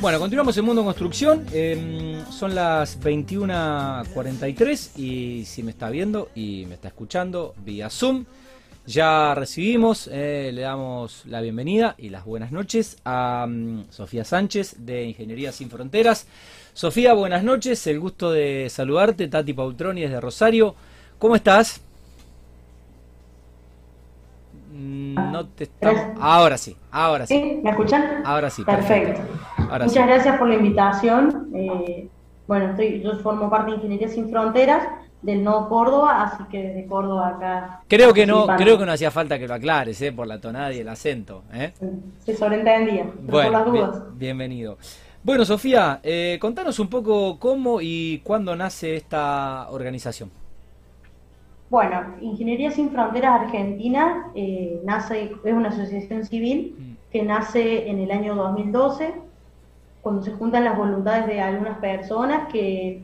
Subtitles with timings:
[0.00, 1.44] Bueno, continuamos en Mundo Construcción.
[1.52, 8.24] Em, son las 21.43 y si me está viendo y me está escuchando vía Zoom,
[8.86, 14.76] ya recibimos, eh, le damos la bienvenida y las buenas noches a mm, Sofía Sánchez
[14.86, 16.28] de Ingeniería Sin Fronteras.
[16.74, 20.76] Sofía, buenas noches, el gusto de saludarte, Tati Pautroni desde Rosario.
[21.18, 21.80] ¿Cómo estás?
[24.72, 25.68] Mm, no te
[26.20, 27.60] Ahora sí, ahora sí.
[27.64, 28.22] ¿Me escuchan?
[28.24, 28.62] Ahora sí.
[28.62, 29.22] Perfecto.
[29.68, 31.50] Muchas gracias por la invitación.
[31.54, 32.08] Eh,
[32.46, 34.88] bueno, estoy, yo formo parte de Ingeniería Sin Fronteras
[35.22, 37.82] del Nodo Córdoba, así que desde Córdoba acá.
[37.88, 40.12] Creo que no, creo que no hacía falta que lo aclares, ¿eh?
[40.12, 41.42] por la tonada y el acento.
[41.52, 41.72] ¿eh?
[42.24, 44.02] Se sobreentendía, bueno, por las dudas.
[44.16, 44.78] bienvenido.
[45.22, 50.30] Bueno, Sofía, eh, contanos un poco cómo y cuándo nace esta organización.
[51.70, 57.10] Bueno, Ingeniería Sin Fronteras Argentina eh, nace, es una asociación civil mm.
[57.12, 59.14] que nace en el año 2012,
[60.02, 63.02] cuando se juntan las voluntades de algunas personas que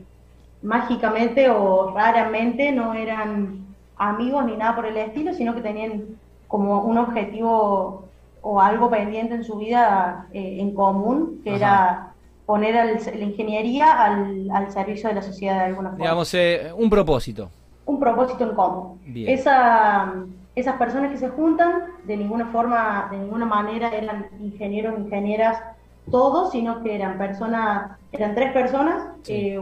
[0.61, 3.65] mágicamente o raramente no eran
[3.97, 6.05] amigos ni nada por el estilo, sino que tenían
[6.47, 8.05] como un objetivo
[8.41, 12.13] o algo pendiente en su vida eh, en común, que era
[12.45, 16.05] poner la ingeniería al, al, servicio de la sociedad de alguna forma.
[16.05, 17.49] Digamos, eh, un propósito
[17.85, 18.99] un propósito en común.
[19.15, 20.13] Esa,
[20.55, 25.61] esas personas que se juntan, de ninguna forma, de ninguna manera eran ingenieros, ingenieras,
[26.09, 29.59] todos, sino que eran personas, eran tres personas, eh,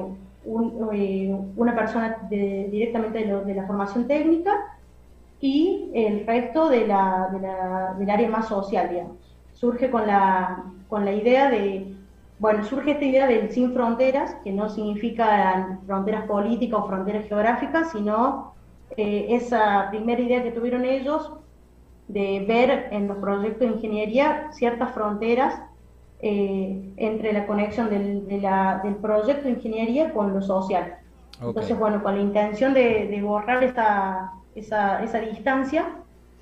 [0.94, 4.54] eh, una persona directamente de, la formación técnica
[5.40, 9.18] y el resto de la, del área más social, digamos.
[9.54, 11.94] Surge con la, con la idea de
[12.40, 17.92] bueno, surge esta idea del sin fronteras, que no significa fronteras políticas o fronteras geográficas,
[17.94, 18.54] sino
[18.98, 21.32] eh, esa primera idea que tuvieron ellos
[22.10, 25.58] de ver en los proyectos de ingeniería ciertas fronteras
[26.26, 28.24] eh, entre la conexión del,
[29.02, 31.00] proyecto de ingeniería con lo social.
[31.42, 35.86] Entonces, bueno, con la intención de, borrar esa, esa distancia,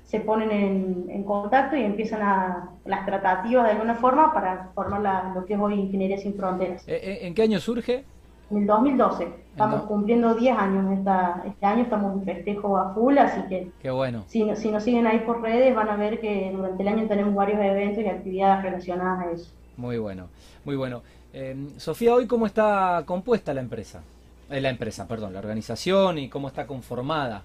[0.04, 5.44] se ponen en, contacto y empiezan a, las tratativas de alguna forma para formar lo
[5.46, 6.86] que es hoy Ingeniería Sin Fronteras.
[6.86, 8.04] Eh, eh, ¿En qué año surge?
[8.50, 9.28] En el 2012.
[9.50, 13.90] Estamos cumpliendo 10 años esta, este año, estamos en festejo a full, así que Qué
[13.90, 14.22] bueno.
[14.28, 17.34] si, si nos siguen ahí por redes van a ver que durante el año tenemos
[17.34, 19.50] varios eventos y actividades relacionadas a eso.
[19.76, 20.28] Muy bueno,
[20.64, 21.02] muy bueno.
[21.32, 24.02] Eh, Sofía, hoy cómo está compuesta la empresa?
[24.50, 27.42] la empresa, perdón, la organización y cómo está conformada.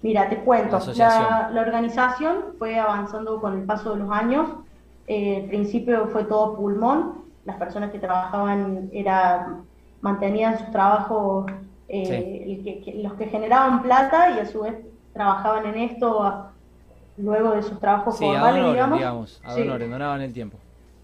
[0.00, 4.48] Mira, te cuento, la, organización fue avanzando con el paso de los años.
[5.08, 9.58] Eh, al principio fue todo pulmón, las personas que trabajaban era,
[10.00, 11.50] mantenían sus trabajos,
[11.88, 14.74] eh, los que generaban plata y a su vez
[15.12, 16.50] trabajaban en esto
[17.16, 18.98] luego de sus trabajos sí, formales, digamos.
[18.98, 19.40] digamos
[19.90, 20.58] donaban el tiempo.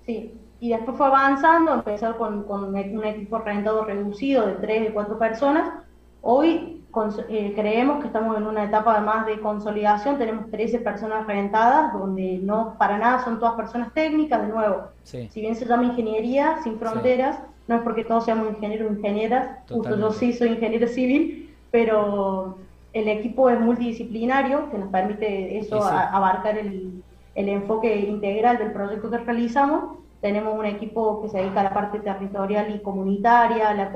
[0.07, 4.93] Sí, y después fue avanzando, empezó con, con un equipo rentado reducido de tres, de
[4.93, 5.73] cuatro personas.
[6.21, 6.83] Hoy
[7.29, 12.39] eh, creemos que estamos en una etapa más de consolidación, tenemos 13 personas rentadas, donde
[12.43, 16.79] no para nada son todas personas técnicas, de nuevo, si bien se llama ingeniería sin
[16.79, 21.51] fronteras, no es porque todos seamos ingenieros o ingenieras, justo yo sí soy ingeniero civil,
[21.71, 22.59] pero
[22.93, 27.02] el equipo es multidisciplinario, que nos permite eso abarcar el,
[27.34, 31.75] el enfoque integral del proyecto que realizamos, tenemos un equipo que se dedica a la
[31.75, 33.91] parte territorial y comunitaria, la,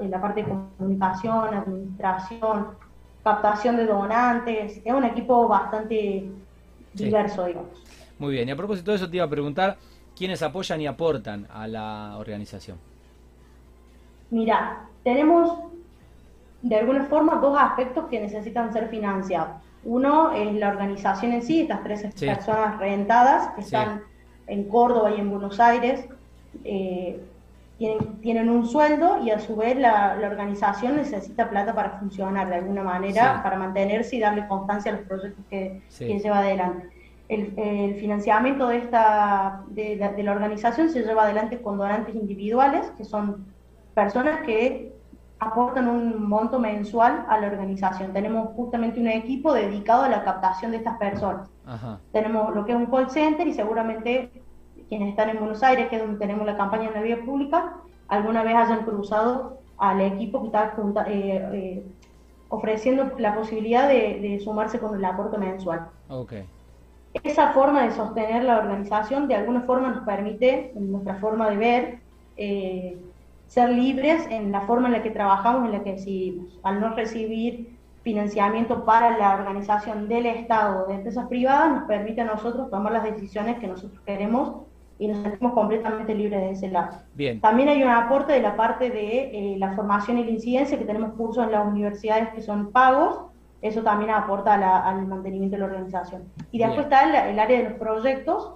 [0.00, 0.48] la parte de
[0.78, 2.68] comunicación, administración,
[3.24, 4.80] captación de donantes.
[4.84, 6.30] Es un equipo bastante
[6.94, 7.70] diverso, digamos.
[8.18, 9.76] Muy bien, y a propósito de eso te iba a preguntar,
[10.16, 12.78] ¿quiénes apoyan y aportan a la organización?
[14.30, 15.58] Mira, tenemos
[16.62, 19.56] de alguna forma dos aspectos que necesitan ser financiados.
[19.84, 24.02] Uno es la organización en sí, estas tres personas rentadas que están
[24.46, 26.04] en Córdoba y en Buenos Aires
[26.64, 27.20] eh,
[27.78, 32.56] tienen, tienen, un sueldo y a su vez la, organización necesita plata para funcionar de
[32.56, 36.88] alguna manera, para mantenerse y darle constancia a los proyectos que, lleva adelante.
[37.28, 43.04] El, financiamiento de, esta, de, de, la organización se lleva adelante con donantes individuales, que
[43.04, 43.46] son
[43.94, 44.91] personas que
[45.42, 48.12] aportan un monto mensual a la organización.
[48.12, 51.50] Tenemos justamente un equipo dedicado a la captación de estas personas.
[52.12, 54.30] Tenemos lo que es un call center y seguramente
[54.88, 57.74] quienes están en Buenos Aires, que es donde tenemos la campaña en la vía pública,
[58.08, 60.74] alguna vez hayan cruzado al equipo que está
[61.08, 61.86] eh, eh,
[62.48, 65.88] ofreciendo la posibilidad de, sumarse con el aporte mensual.
[67.24, 71.56] Esa forma de sostener la organización de alguna forma nos permite, en nuestra forma de
[71.56, 71.98] ver,
[72.36, 72.96] eh,
[73.52, 76.58] ser libres en la forma en la que trabajamos, en la que decidimos.
[76.62, 82.24] Al no recibir financiamiento para la organización del Estado de empresas privadas, nos permite a
[82.24, 84.62] nosotros tomar las decisiones que nosotros queremos
[84.98, 86.96] y nos sentimos completamente libres de ese lado.
[87.12, 87.42] Bien.
[87.42, 90.86] También hay un aporte de la parte de eh, la formación y la incidencia, que
[90.86, 93.20] tenemos cursos en las universidades que son pagos,
[93.60, 94.54] eso también aporta
[94.88, 96.22] al mantenimiento de la organización.
[96.52, 98.54] Y después está el, área de los proyectos,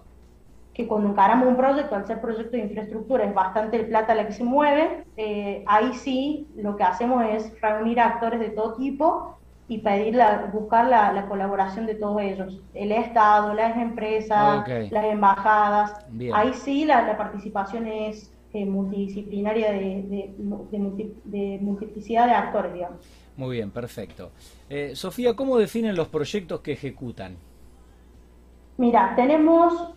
[0.76, 4.34] que cuando encaramos un proyecto, al ser proyecto de infraestructura, es bastante plata la que
[4.34, 9.38] se mueve, eh, ahí sí lo que hacemos es reunir actores de todo tipo
[9.68, 10.18] y pedir
[10.52, 16.06] buscar la, colaboración de todos ellos, el Estado, las empresas, las embajadas.
[16.34, 20.34] Ahí sí la, participación es eh, multidisciplinaria de,
[21.24, 22.98] de, multiplicidad de actores, digamos.
[23.38, 24.30] Muy bien, perfecto.
[24.68, 27.36] Eh, Sofía, ¿cómo definen los proyectos que ejecutan?
[28.76, 29.96] Mira, tenemos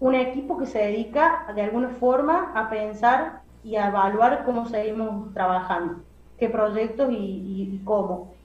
[0.00, 5.32] un equipo que se dedica de alguna forma a pensar y a evaluar cómo seguimos
[5.34, 6.02] trabajando,
[6.38, 8.36] qué proyectos y cómo.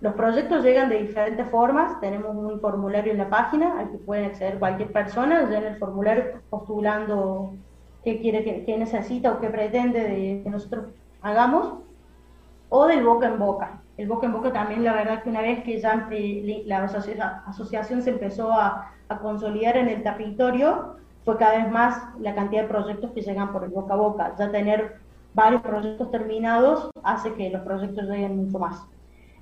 [0.00, 2.00] Los proyectos llegan de diferentes formas.
[2.00, 5.42] Tenemos un formulario en la página al que pueden acceder cualquier persona.
[5.42, 7.52] en el formulario postulando
[8.02, 10.86] qué quiere, qué, necesita o qué pretende de que nosotros
[11.20, 11.80] hagamos.
[12.70, 13.82] O del boca en boca.
[13.98, 16.84] El boca en boca también, la verdad que una vez que ya eh, la
[17.46, 22.62] asociación se empezó a, a consolidar en el territorio, fue cada vez más la cantidad
[22.62, 24.34] de proyectos que llegan por el boca a boca.
[24.38, 24.96] Ya tener
[25.34, 28.84] varios proyectos terminados hace que los proyectos lleguen mucho más.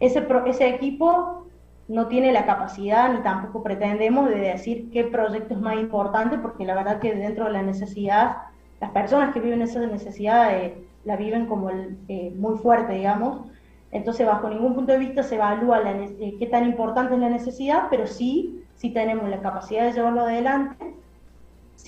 [0.01, 1.47] Ese, ese equipo
[1.89, 6.65] no tiene la capacidad ni tampoco pretendemos de decir qué proyecto es más importante, porque
[6.65, 8.37] la verdad que dentro de la necesidad,
[8.81, 13.49] las personas que viven esa necesidad eh, la viven como eh, muy fuerte, digamos.
[13.91, 17.31] Entonces, bajo ningún punto de vista se evalúa la, eh, qué tan importante es la
[17.31, 20.95] necesidad, pero sí, sí tenemos la capacidad de llevarlo adelante.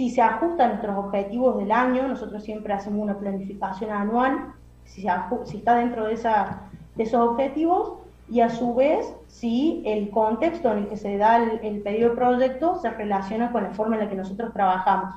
[0.01, 4.55] Si se ajusta a nuestros objetivos del año, nosotros siempre hacemos una planificación anual,
[4.85, 5.07] si,
[5.45, 10.73] si está dentro de esa de esos objetivos y a su vez si el contexto
[10.73, 14.05] en el que se da el, pedido de proyecto se relaciona con la forma en
[14.05, 15.17] la que nosotros trabajamos.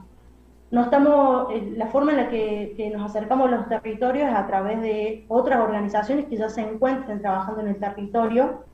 [0.69, 4.47] No estamos, eh, la forma en la que, nos acercamos a los territorios es a
[4.47, 8.65] través de otras organizaciones que ya se encuentren trabajando en el territorio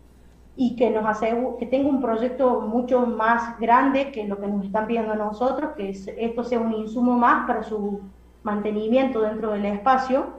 [0.62, 4.66] y que nos hace que tenga un proyecto mucho más grande que lo que nos
[4.66, 8.02] están pidiendo a nosotros, que esto sea un insumo más para su
[8.44, 10.38] mantenimiento dentro del espacio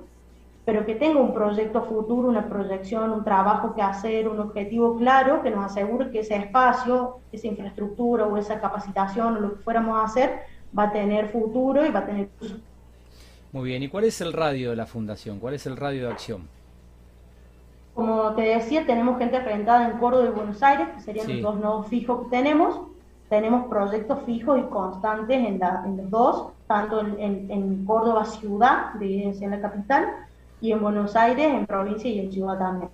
[0.64, 5.42] pero que tenga un proyecto futuro, una proyección, un trabajo que hacer, un objetivo claro
[5.42, 9.98] que nos asegure que ese espacio, esa infraestructura o esa capacitación o lo que fuéramos
[9.98, 10.30] a hacer
[10.78, 12.56] va a tener futuro y va a tener uso.
[13.52, 15.40] Muy bien, ¿y cuál es el radio de la fundación?
[15.40, 16.59] ¿Cuál es el radio de acción?
[17.94, 21.60] Como te decía, tenemos gente rentada en Córdoba y Buenos Aires, que serían los dos
[21.60, 22.80] nodos fijos que tenemos.
[23.28, 25.60] Tenemos proyectos fijos y constantes en,
[25.96, 30.06] los dos, tanto en, Córdoba ciudad, de en la capital,
[30.60, 32.90] y en Buenos Aires, en provincia y en ciudad también.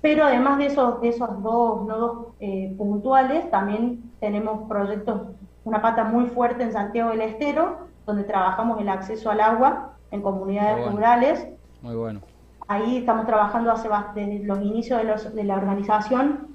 [0.00, 5.22] Pero además de esos, de esos dos nodos eh, puntuales, también tenemos proyectos,
[5.64, 10.20] una pata muy fuerte en Santiago del Estero, donde trabajamos el acceso al agua en
[10.20, 11.48] comunidades rurales.
[11.80, 12.20] Muy bueno.
[12.68, 16.48] Ahí estamos trabajando hace, desde los inicios de, de la organización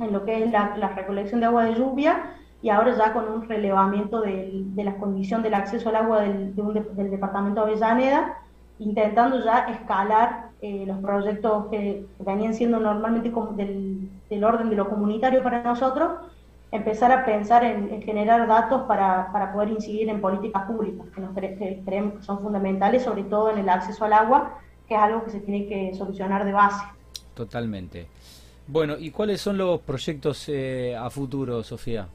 [0.00, 3.48] en lo que es la, recolección de agua de lluvia y ahora ya con un
[3.48, 8.38] relevamiento de la condición del acceso al agua del, del departamento de Avellaneda
[8.78, 14.88] intentando ya escalar eh, los proyectos que venían siendo normalmente del, del, orden de lo
[14.88, 16.12] comunitario para nosotros,
[16.72, 22.14] empezar a pensar en, generar datos para, poder incidir en políticas públicas que, nos creemos
[22.14, 25.40] que son fundamentales, sobre todo en el acceso al agua, que es algo que se
[25.40, 26.84] tiene que solucionar de base.
[27.34, 28.06] Totalmente.
[28.66, 32.06] Bueno, ¿y cuáles son los proyectos eh, a futuro, Sofía?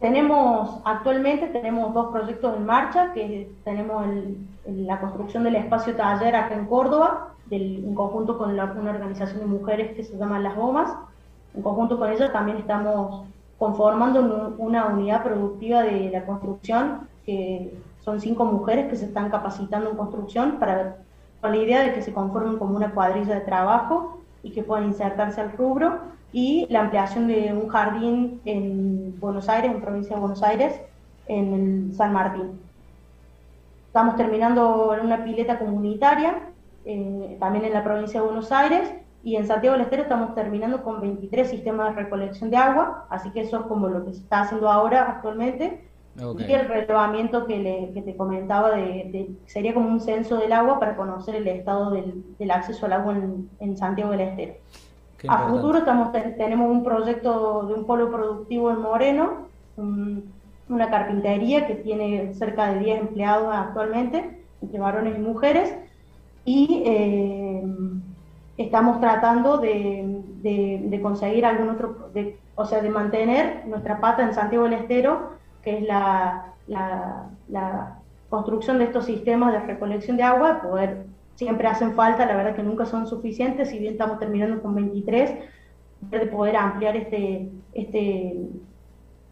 [0.00, 4.04] Tenemos, actualmente tenemos dos proyectos en marcha, que tenemos
[4.66, 9.96] la construcción del espacio taller acá en Córdoba, en conjunto con una organización de mujeres
[9.96, 10.90] que se llama Las Gomas.
[11.54, 13.24] En conjunto con ella también estamos
[13.58, 17.72] conformando una unidad productiva de la construcción, que
[18.04, 20.98] son cinco mujeres que se están capacitando en construcción para,
[21.46, 24.86] con la idea de que se conformen como una cuadrilla de trabajo y que puedan
[24.86, 26.00] insertarse al rubro
[26.32, 30.80] y la ampliación de un jardín en Buenos Aires, en provincia de Buenos Aires,
[31.28, 32.60] en San Martín.
[33.86, 36.34] Estamos terminando en una pileta comunitaria,
[36.84, 40.82] eh, también en la provincia de Buenos Aires, y en Santiago del Estero estamos terminando
[40.82, 44.22] con 23 sistemas de recolección de agua, así que eso es como lo que se
[44.22, 45.80] está haciendo ahora actualmente.
[46.18, 50.80] Y el relevamiento que, le, que te comentaba de, sería como un censo del agua
[50.80, 54.54] para conocer el estado del, del acceso al agua en, en Santiago del Estero.
[55.28, 59.48] A futuro estamos, tenemos un proyecto de un polo productivo en Moreno,
[60.68, 65.74] una carpintería que tiene cerca de 10 empleados actualmente, entre varones y mujeres,
[66.44, 67.62] y eh,
[68.58, 72.10] estamos tratando de, conseguir algún otro,
[72.54, 75.30] o sea, de mantener nuestra pata en Santiago del Estero,
[75.66, 81.94] que es la, la, construcción de estos sistemas de recolección de agua, poder siempre hacen
[81.94, 85.30] falta, la verdad que nunca son suficientes, si bien estamos terminando con 23,
[86.02, 88.36] de poder ampliar este, este,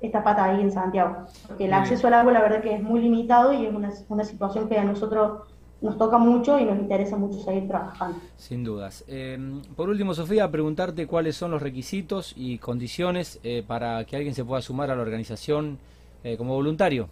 [0.01, 1.19] esta pata ahí en Santiago.
[1.47, 4.25] Porque el acceso al agua la verdad que es muy limitado y es una, una
[4.25, 5.43] situación que a nosotros
[5.83, 8.19] nos toca mucho y nos interesa mucho seguir trabajando.
[8.39, 9.05] Sin dudas.
[9.07, 9.39] Eh,
[9.77, 14.45] por último, Sofía, preguntarte cuáles son los requisitos y condiciones eh, para que alguien se
[14.45, 15.79] pueda sumar a la organización
[16.25, 17.09] eh, como voluntario.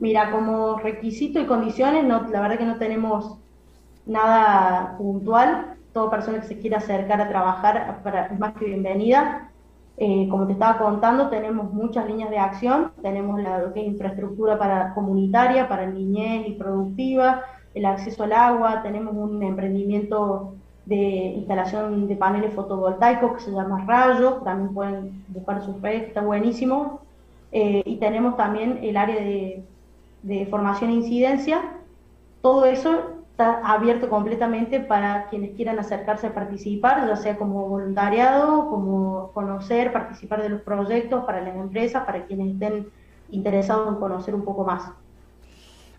[0.00, 3.38] Mira, como requisito y condiciones, la verdad que no tenemos
[4.06, 5.76] nada puntual.
[5.92, 8.00] Toda persona que se quiera acercar a trabajar
[8.30, 9.50] es más que bienvenida.
[9.96, 15.68] Eh, como te estaba contando, tenemos muchas líneas de acción, tenemos la infraestructura para comunitaria,
[15.68, 17.42] para niñez y productiva,
[17.74, 23.84] el acceso al agua, tenemos un emprendimiento de instalación de paneles fotovoltaicos que se llama
[23.86, 27.03] Rayo, también pueden buscar su red, está buenísimo,
[27.54, 29.62] eh, y tenemos también el área de,
[30.24, 31.62] de formación e incidencia,
[32.42, 38.68] todo eso está abierto completamente para quienes quieran acercarse a participar, ya sea como voluntariado,
[38.68, 42.88] como conocer, participar de los proyectos para las empresas, para quienes estén
[43.30, 44.90] interesados en conocer un poco más.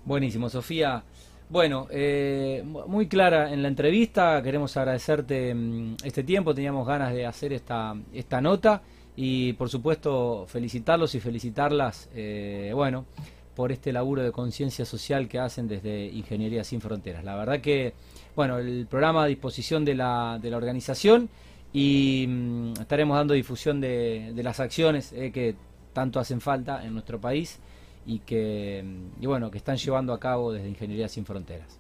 [0.03, 1.03] Buenísimo, Sofía.
[1.49, 7.25] Bueno, eh, muy clara en la entrevista, queremos agradecerte mm, este tiempo, teníamos ganas de
[7.25, 8.81] hacer esta, esta nota
[9.15, 13.05] y por supuesto felicitarlos y felicitarlas, eh, bueno,
[13.55, 17.23] por este laburo de conciencia social que hacen desde Ingeniería Sin Fronteras.
[17.23, 17.93] La verdad que,
[18.35, 21.29] bueno, el programa a disposición de la, de la organización
[21.71, 25.55] y mm, estaremos dando difusión de, de las acciones eh, que
[25.93, 27.59] tanto hacen falta en nuestro país
[28.05, 31.79] y que, mm, y bueno, que están llevando a cabo desde Ingeniería Sin Fronteras.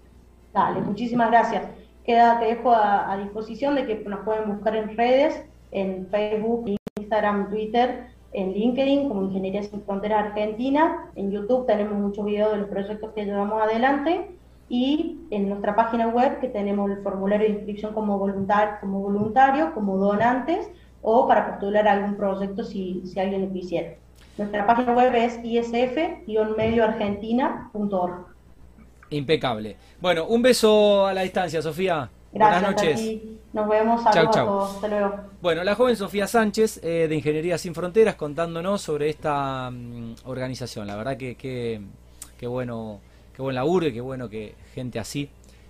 [0.53, 1.67] Dale, muchísimas gracias.
[2.05, 6.77] Queda, te dejo a, a disposición de que nos pueden buscar en redes, en Facebook,
[6.97, 11.11] Instagram, Twitter en LinkedIn como Ingeniería Sin Fronteras Argentina.
[11.17, 14.31] En YouTube tenemos muchos videos de los proyectos que llevamos adelante
[14.69, 19.73] y en nuestra página web que tenemos el formulario de inscripción como, voluntar, como voluntario,
[19.73, 20.69] como donantes
[21.01, 23.95] o para postular algún proyecto si, si alguien lo quisiera.
[24.37, 28.25] Nuestra página web es isf-medioargentina.org.
[29.09, 29.75] Impecable.
[29.99, 32.09] Bueno, un beso a la distancia, Sofía.
[32.35, 33.21] Buenas noches.
[33.53, 34.01] Nos vemos.
[34.13, 34.59] Chau, chau.
[34.61, 35.15] Hasta luego.
[35.41, 40.85] Bueno, la joven Sofía Sánchez eh, de Ingeniería Sin Fronteras contándonos sobre esta mm, organización.
[40.87, 42.99] La verdad que qué bueno,
[43.35, 45.29] qué buen laburo y qué bueno que gente así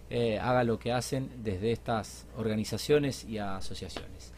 [0.09, 4.33] eh, haga lo que hacen desde estas organizaciones y asociaciones.